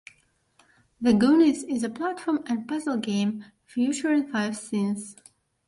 [0.99, 5.15] "The Goonies" is a platform and puzzle game, featuring five 'scenes'.